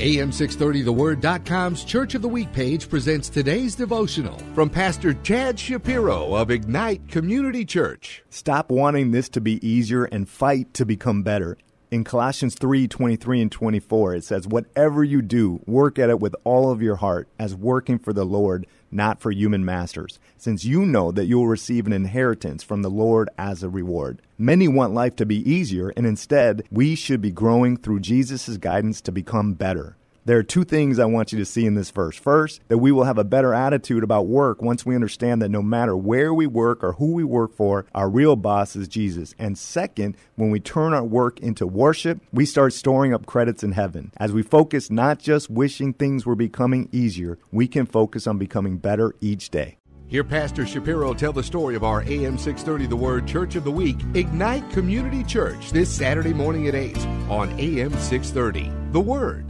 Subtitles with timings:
[0.00, 7.06] AM630TheWord.com's Church of the Week page presents today's devotional from Pastor Chad Schapiro of Ignite
[7.08, 8.22] Community Church.
[8.30, 11.58] Stop wanting this to be easier and fight to become better.
[11.90, 16.36] In Colossians 3 23 and 24, it says, Whatever you do, work at it with
[16.44, 20.86] all of your heart, as working for the Lord, not for human masters, since you
[20.86, 24.22] know that you will receive an inheritance from the Lord as a reward.
[24.38, 29.00] Many want life to be easier, and instead, we should be growing through Jesus' guidance
[29.00, 29.96] to become better.
[30.26, 32.16] There are two things I want you to see in this verse.
[32.16, 35.62] First, that we will have a better attitude about work once we understand that no
[35.62, 39.34] matter where we work or who we work for, our real boss is Jesus.
[39.38, 43.72] And second, when we turn our work into worship, we start storing up credits in
[43.72, 44.12] heaven.
[44.18, 48.76] As we focus not just wishing things were becoming easier, we can focus on becoming
[48.76, 49.78] better each day.
[50.06, 53.70] Hear Pastor Schapiro tell the story of our AM 630 The Word Church of the
[53.70, 56.98] Week, Ignite Community Church, this Saturday morning at 8
[57.30, 59.49] on AM 630 The Word.